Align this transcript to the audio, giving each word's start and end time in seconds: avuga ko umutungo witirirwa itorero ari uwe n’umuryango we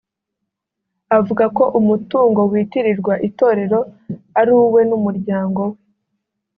avuga 1.17 1.43
ko 1.57 1.63
umutungo 1.79 2.39
witirirwa 2.51 3.13
itorero 3.27 3.79
ari 4.39 4.51
uwe 4.65 4.81
n’umuryango 4.89 5.61
we 5.71 5.77